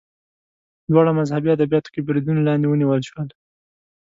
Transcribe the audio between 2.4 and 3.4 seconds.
لاندې ونیول شول